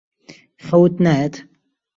[0.65, 1.33] خەوت نایەت؟